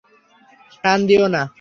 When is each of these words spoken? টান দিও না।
টান 0.83 0.99
দিও 1.07 1.25
না। 1.27 1.43